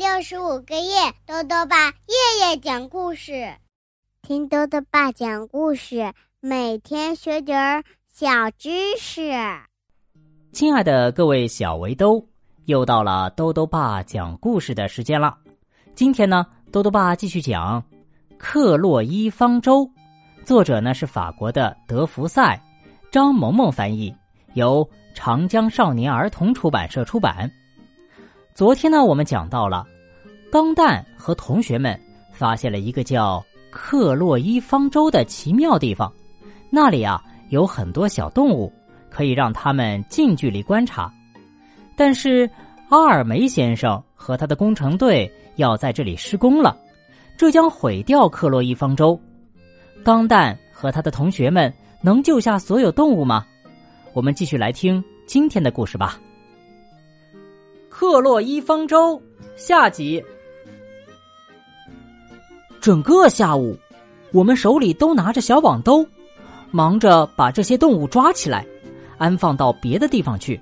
[0.00, 3.54] 六十五个夜，豆豆爸夜夜讲故事，
[4.22, 9.30] 听豆豆爸讲故事，每天学点儿小知识。
[10.52, 12.26] 亲爱的各位小围兜，
[12.64, 15.36] 又到了豆豆爸讲故事的时间了。
[15.94, 17.82] 今天呢，豆豆爸继续讲
[18.38, 19.82] 《克洛伊方舟》，
[20.46, 22.58] 作者呢是法国的德福赛，
[23.12, 24.16] 张萌萌翻译，
[24.54, 27.52] 由长江少年儿童出版社出版。
[28.60, 29.86] 昨天呢，我们讲到了，
[30.52, 31.98] 钢蛋和同学们
[32.30, 36.12] 发现了一个叫克洛伊方舟的奇妙地方，
[36.68, 38.70] 那里啊有很多小动物，
[39.08, 41.10] 可以让他们近距离观察。
[41.96, 42.50] 但是
[42.90, 46.76] 阿尔梅先生和他的工程队要在这里施工了，
[47.38, 49.18] 这将毁掉克洛伊方舟。
[50.04, 51.72] 钢蛋和他的同学们
[52.02, 53.46] 能救下所有动物吗？
[54.12, 56.20] 我们继续来听今天的故事吧。
[58.00, 59.20] 克洛伊方舟
[59.56, 60.24] 下集。
[62.80, 63.78] 整个下午，
[64.32, 66.06] 我们手里都拿着小网兜，
[66.70, 68.66] 忙着把这些动物抓起来，
[69.18, 70.58] 安放到别的地方去。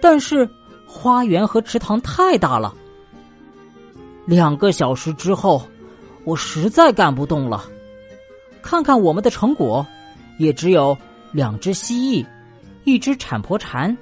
[0.00, 0.48] 但是
[0.86, 2.74] 花园和池塘太大了。
[4.24, 5.60] 两个小时之后，
[6.24, 7.66] 我实在干不动了。
[8.62, 9.86] 看看我们的成果，
[10.38, 10.96] 也只有
[11.32, 12.26] 两只蜥蜴，
[12.84, 13.94] 一只产婆蝉，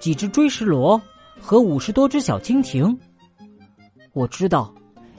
[0.00, 1.00] 几只锥石螺。
[1.42, 2.96] 和五十多只小蜻蜓，
[4.12, 4.72] 我知道，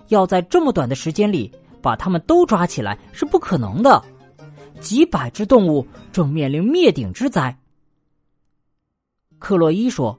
[0.08, 4.02] 要在这么短的时间里把它们都抓起来是不可能的。
[4.80, 7.56] 几百只动物正面临灭顶之灾。
[9.38, 10.18] 克洛伊说：“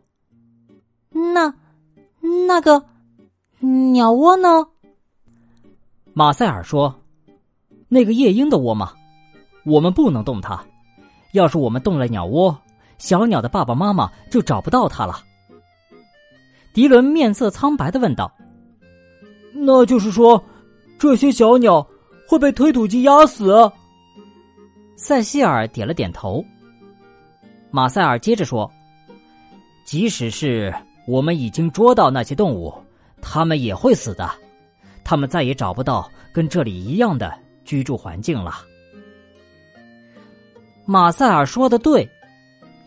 [1.34, 1.52] 那
[2.47, 2.84] 那个
[3.58, 4.66] 鸟窝呢？”
[6.12, 6.94] 马塞尔说
[7.88, 8.92] ：“那个夜莺的窝嘛，
[9.64, 10.64] 我们不能动它。
[11.32, 12.56] 要是我们动了鸟窝，
[12.98, 15.25] 小鸟的爸爸妈妈就找不到它了。”
[16.75, 18.30] 迪伦面色苍白的问道
[19.54, 20.43] ：“那就是说，
[20.99, 21.87] 这些小鸟
[22.28, 23.54] 会被推土机压死？”
[24.99, 26.44] 塞西尔点了点头。
[27.71, 28.69] 马塞尔接着说
[29.87, 30.75] ：“即使是
[31.06, 32.75] 我们已经捉到那些动物，
[33.22, 34.28] 它们也会死的，
[35.04, 37.32] 它们再也找不到跟这里一样的
[37.65, 38.53] 居住环境了。”
[40.87, 42.09] 马塞尔说的对，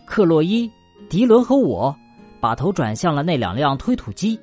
[0.05, 0.69] 克洛伊、
[1.09, 1.95] 迪伦和我。
[2.39, 4.39] 把头转向了那两辆推土机，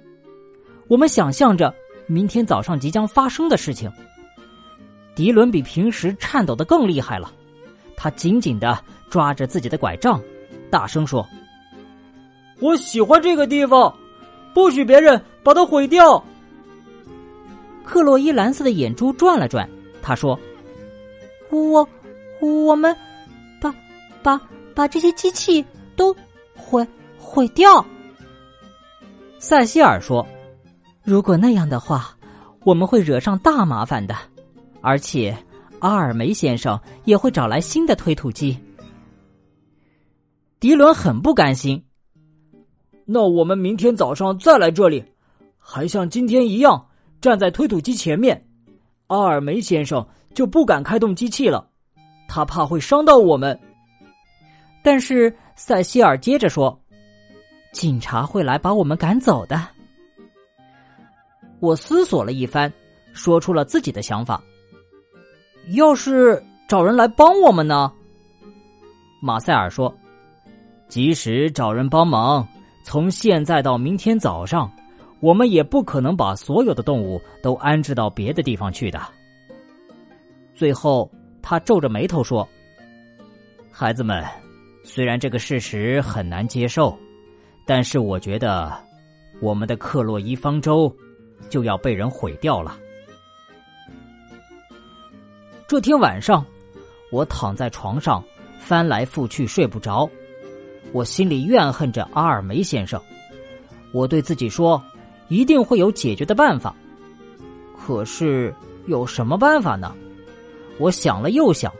[0.89, 1.75] 我们想象着
[2.07, 3.91] 明天早上即将发生的事情。
[5.15, 7.33] 迪伦比平时颤抖的更厉害了，
[7.97, 8.79] 他紧紧的
[9.09, 10.21] 抓着自己的拐杖，
[10.71, 11.25] 大声说
[12.61, 13.97] ：“我喜欢这个地方，
[14.53, 16.23] 不许别人把它毁掉。”
[17.85, 19.69] 克洛伊蓝色的眼珠转了转，
[20.03, 20.37] 他说
[21.51, 21.89] ：“我，
[22.41, 22.97] 我们，
[23.61, 23.73] 把，
[24.23, 24.41] 把，
[24.75, 26.15] 把这些机器都
[26.57, 26.85] 毁。”
[27.35, 27.85] 毁掉。
[29.41, 30.25] 塞西尔说
[31.03, 32.17] ：“如果那样的话，
[32.63, 34.15] 我们会惹上大麻烦的，
[34.81, 35.37] 而且
[35.81, 38.57] 阿尔梅先生也会找来新的推土机。”
[40.61, 41.85] 迪伦很不甘心。
[43.05, 45.05] 那我们明天早上再来这里，
[45.59, 46.87] 还像今天一样
[47.21, 48.47] 站在推土机前面，
[49.09, 51.69] 阿尔梅先生就不敢开动机器了，
[52.29, 53.59] 他怕会伤到我们。
[54.85, 56.81] 但是塞西尔接着说。
[57.75, 59.61] 警察会来把我们赶走的。
[61.59, 62.73] 我思索了一番，
[63.13, 64.41] 说出了自己的想法。
[65.73, 67.93] 要是找人来帮我们呢？
[69.21, 69.93] 马塞尔说
[70.89, 72.47] ：“即使找人帮忙，
[72.85, 74.71] 从现在到明天早上，
[75.19, 79.01] 我们也不可能把所有的动物都安置到别的地方去的。”
[80.55, 81.11] 最后，
[81.43, 82.49] 他皱着眉头说
[83.73, 84.23] ：“孩子们，
[84.85, 86.97] 虽然这个事实很难接受。”
[87.67, 88.73] 但是我觉得，
[89.41, 90.95] 我们的克洛伊方舟
[91.49, 92.79] 就要被人毁掉了。
[95.67, 96.45] 这天晚上，
[97.11, 98.23] 我躺在床上
[98.59, 100.09] 翻来覆去睡不着，
[100.93, 103.01] 我心里怨恨着阿尔梅先生。
[103.93, 104.83] 我对自己说，
[105.29, 106.75] 一定会有解决的办法。
[107.79, 108.55] 可是
[108.87, 109.95] 有什么办法呢？
[110.79, 111.73] 我想了又想，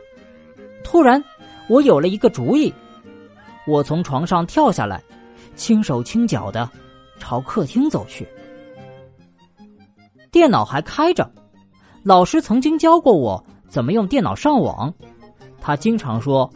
[0.83, 1.23] 突然
[1.69, 2.73] 我有了一个主意。
[3.67, 5.03] 我从床上跳下来。
[5.55, 6.69] 轻手轻脚的
[7.19, 8.27] 朝客厅走去，
[10.31, 11.29] 电脑还开着。
[12.03, 14.93] 老师曾经教过我怎么用电脑上网。
[15.59, 16.51] 他经常说，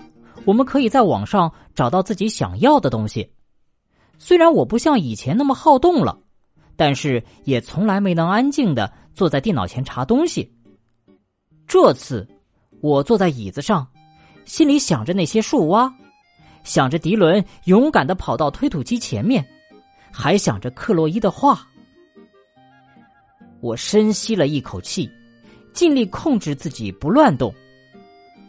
[0.45, 3.27] 我们可以在网上找到自己想要的东西。
[4.19, 6.19] 虽然我不像以前那么好动了，
[6.75, 10.53] 但是也从来没能安静的坐在电脑前查东西。
[11.65, 12.27] 这次，
[12.81, 13.87] 我坐在椅子上，
[14.45, 15.91] 心里想着那些树蛙。
[16.63, 19.45] 想着迪伦勇敢的跑到推土机前面，
[20.11, 21.67] 还想着克洛伊的话。
[23.61, 25.09] 我深吸了一口气，
[25.73, 27.53] 尽力控制自己不乱动。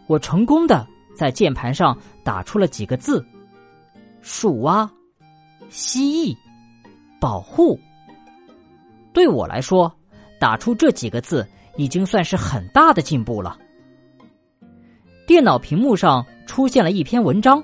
[0.06, 0.86] 我成功的
[1.16, 3.24] 在键盘上打出了几个字
[4.22, 4.90] ：“树蛙、
[5.68, 6.36] 蜥蜴、
[7.20, 7.78] 保护。”
[9.12, 9.92] 对我来说，
[10.38, 13.58] 打出这几个字已经算是很大的进步了。
[15.26, 17.62] 电脑屏幕上出现了一篇文章，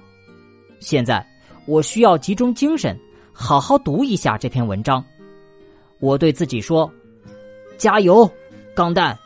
[0.80, 1.26] 现在
[1.66, 2.98] 我需要集中精神，
[3.32, 5.04] 好好读一下这篇文章。
[5.98, 6.90] 我对自己说
[7.78, 8.30] ：“加油，
[8.74, 9.16] 钢蛋！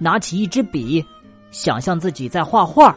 [0.00, 1.04] 拿起一支笔，
[1.50, 2.96] 想象自己在画画。”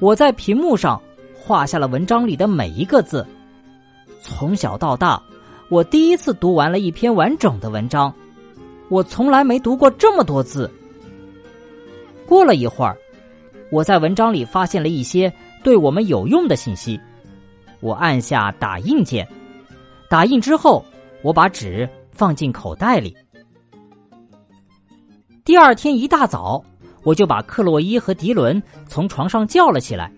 [0.00, 1.00] 我在屏幕上
[1.34, 3.26] 画下了文章里的每一个字。
[4.20, 5.22] 从小到大，
[5.68, 8.12] 我第一次读完了一篇完整的文章。
[8.88, 10.70] 我从来没读过这么多字。
[12.26, 12.96] 过了一会儿，
[13.70, 15.32] 我在文章里发现了一些
[15.68, 16.98] 对我们有用的信息。
[17.80, 19.28] 我按下打印键，
[20.08, 20.82] 打印之后。
[21.20, 23.14] 我把纸放进口袋里。
[25.44, 26.64] 第二天一大早，
[27.02, 30.10] 我就把克洛伊和迪伦从床上叫了起来。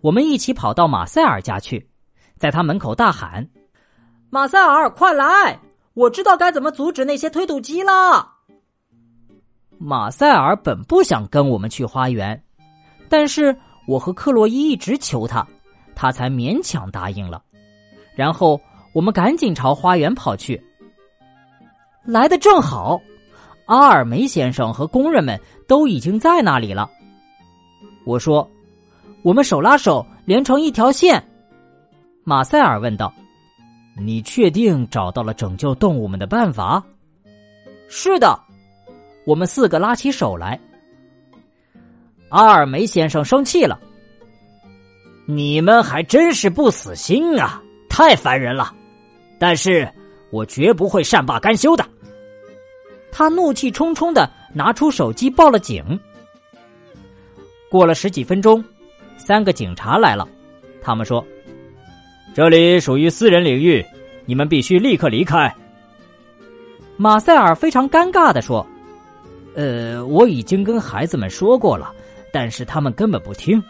[0.00, 1.86] 我们一起跑到马塞尔家去，
[2.38, 3.46] 在他门口大喊
[4.30, 5.60] ：“马塞尔，快来！
[5.92, 8.32] 我知道该怎么阻止那些推土机了。”
[9.76, 12.40] 马塞尔本不想跟我们去花园，
[13.10, 13.54] 但是
[13.90, 15.46] 我和克洛伊一直求他，
[15.94, 17.42] 他才勉强答应了。
[18.14, 18.60] 然后。
[18.92, 20.60] 我们赶紧朝花园跑去。
[22.04, 23.00] 来的正好，
[23.66, 26.90] 阿尔梅先生和工人们都已经在那里了。
[28.04, 28.50] 我说
[29.22, 31.24] ：“我们手拉手，连成一条线。”
[32.26, 33.14] 马塞尔问道
[33.96, 36.82] ：“你确定找到了拯救动物们的办法
[37.88, 38.36] ？”“是的。”
[39.24, 40.58] 我们四个拉起手来。
[42.30, 43.78] 阿尔梅先生生气了
[45.26, 47.62] ：“你们还真是不死心啊！
[47.88, 48.74] 太烦人了。”
[49.38, 49.88] 但是
[50.30, 51.84] 我绝不会善罢甘休的。
[53.10, 55.98] 他怒气冲冲的拿出手机报了警。
[57.70, 58.64] 过了十几分钟，
[59.16, 60.28] 三个警察来了。
[60.80, 61.24] 他们说
[62.34, 63.84] ：“这里属于私人领域，
[64.24, 65.52] 你们必须立刻离开。”
[66.96, 68.64] 马塞尔非常尴尬的说
[69.56, 71.92] ：“呃，我已经跟孩子们说过了，
[72.32, 73.62] 但是他们根本不听。”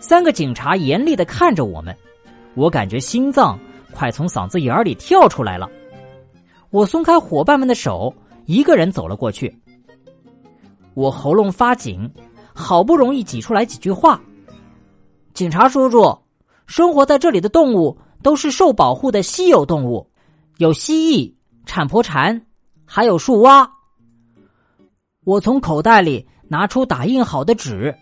[0.00, 1.96] 三个警察严厉的看着我们，
[2.54, 3.58] 我感觉心脏。
[3.92, 5.70] 快从嗓子眼里跳出来了！
[6.70, 8.12] 我松开伙伴们的手，
[8.44, 9.56] 一个人走了过去。
[10.94, 12.10] 我喉咙发紧，
[12.52, 14.20] 好不容易挤出来几句话
[15.32, 16.18] ：“警察叔叔，
[16.66, 20.10] 生活在这里的动物都是受保护的稀有动物，
[20.58, 21.32] 有蜥蜴、
[21.66, 22.44] 产婆蝉，
[22.84, 23.70] 还有树蛙。”
[25.22, 27.94] 我从口袋里拿出打印好的纸，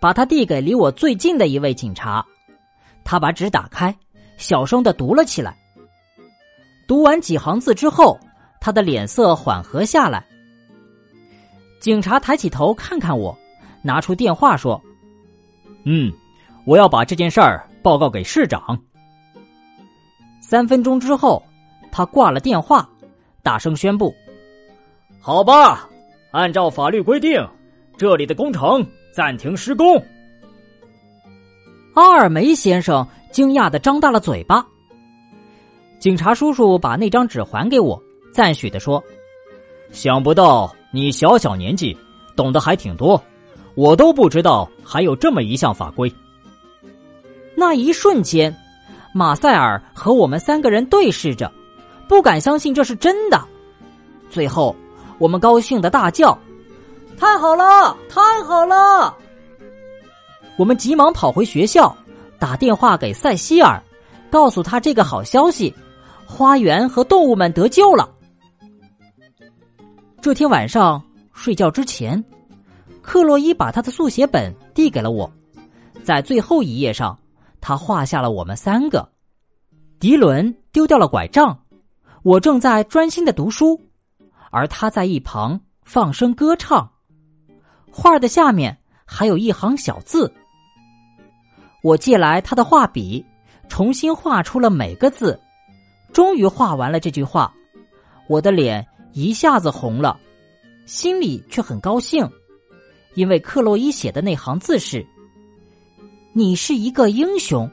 [0.00, 2.24] 把它递给离我最近的一位警察。
[3.04, 3.94] 他把纸打开。
[4.36, 5.58] 小声的读了起来。
[6.86, 8.16] 读完几行字之后，
[8.60, 10.24] 他的脸色缓和下来。
[11.80, 13.36] 警察抬起头看看我，
[13.82, 14.80] 拿出电话说
[15.84, 16.12] ：“嗯，
[16.64, 18.80] 我要把这件事儿报告给市长。”
[20.40, 21.42] 三分钟之后，
[21.90, 22.88] 他挂了电话，
[23.42, 24.14] 大声宣布
[25.18, 25.88] ：“好吧，
[26.30, 27.44] 按照法律规定，
[27.98, 30.02] 这里的工程暂停施工。”
[31.94, 33.06] 阿尔梅先生。
[33.30, 34.66] 惊讶的张大了嘴巴。
[35.98, 38.02] 警察叔叔把那张纸还给我，
[38.32, 39.04] 赞许的说
[39.92, 41.96] ：“想不到你小小年纪
[42.34, 43.22] 懂得还挺多，
[43.74, 46.12] 我都不知道还有这么一项法规。”
[47.54, 48.52] 那一瞬间，
[49.12, 51.52] 马塞尔和我们三个人对视着，
[52.08, 53.38] 不敢相信这是真的。
[54.30, 54.74] 最后，
[55.18, 56.36] 我们高兴的大叫
[57.18, 59.16] ：“太好了，太好了！”
[60.56, 61.96] 我们急忙跑回学校。
[62.40, 63.82] 打电话给塞西尔，
[64.30, 65.74] 告诉他这个好消息：
[66.24, 68.08] 花园和动物们得救了。
[70.20, 72.24] 这天晚上睡觉之前，
[73.02, 75.28] 克洛伊把他的速写本递给了我，
[76.04, 77.18] 在最后一页上，
[77.60, 79.08] 他画下了我们三个。
[79.98, 81.58] 迪伦丢掉了拐杖，
[82.22, 83.80] 我正在专心的读书，
[84.52, 86.88] 而他在一旁放声歌唱。
[87.90, 90.32] 画的下面还有一行小字。
[91.82, 93.24] 我借来他的画笔，
[93.68, 95.40] 重新画出了每个字，
[96.12, 97.52] 终于画完了这句话，
[98.28, 100.18] 我的脸一下子红了，
[100.86, 102.28] 心里却很高兴，
[103.14, 105.06] 因为克洛伊写的那行字是
[106.34, 107.70] ：“你是一个英雄，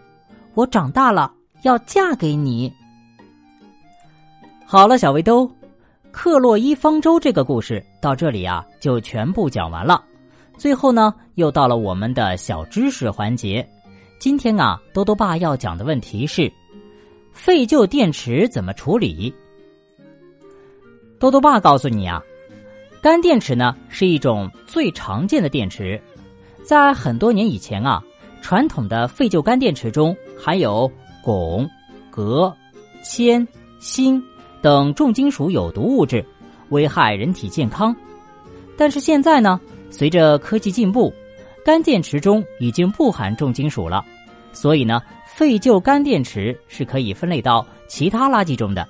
[0.53, 2.71] 我长大了要嫁给你。”
[4.65, 5.49] 好了，小围兜，
[6.15, 10.01] 克洛伊方舟这个故事到这里啊就全部讲完了，
[10.57, 13.67] 最后呢又到了我们的小知识环节。
[14.17, 16.49] 今天啊，多多爸要讲的问题是：
[17.33, 19.31] 废旧电池怎么处理？
[21.19, 22.23] 多多爸告诉你啊，
[23.01, 26.01] 干电池呢是一种最常见的电池，
[26.63, 28.01] 在很多年以前啊，
[28.41, 30.89] 传统的废旧干电池中含有
[31.25, 31.69] 汞、
[32.09, 32.55] 镉、
[33.03, 33.45] 铅、
[33.81, 34.23] 锌
[34.65, 36.25] 等重金属有毒物质，
[36.69, 37.95] 危害人体健康。
[38.75, 41.13] 但是现在呢，随着科技进步，
[41.63, 44.03] 干电池中已经不含重金属了，
[44.53, 48.87] 所以呢，废旧干电池是可以分类到其他垃圾中的。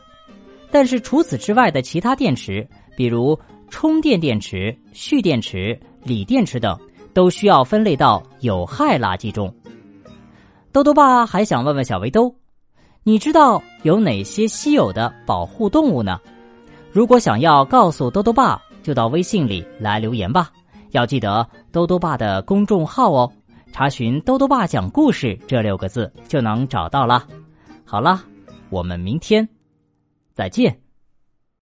[0.72, 2.66] 但是除此之外的其他电池，
[2.96, 3.38] 比如
[3.70, 6.80] 充电电池、蓄电池、锂电池等，
[7.14, 9.54] 都需要分类到有害垃圾中。
[10.72, 12.34] 豆豆爸还想问问小围兜，
[13.08, 16.20] 你知道有哪些稀有的保护动物呢？
[16.92, 20.50] 如果想要告诉豆豆爸，就到微信里来留言吧。
[20.90, 23.32] 要记得豆豆爸的公众号哦，
[23.72, 27.28] 查询“豆豆爸讲故事”这六个字就能找到了。
[27.86, 28.24] 好了，
[28.72, 29.48] 我们明天。
[30.34, 30.85] 再见。